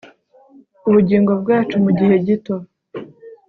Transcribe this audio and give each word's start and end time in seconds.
ubugingo 0.87 1.31
bwacu 1.41 1.75
mugihe 1.83 2.15
gito 2.25 2.55